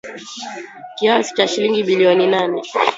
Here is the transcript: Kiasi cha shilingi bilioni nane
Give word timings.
Kiasi 0.97 1.33
cha 1.35 1.47
shilingi 1.47 1.83
bilioni 1.83 2.27
nane 2.27 2.61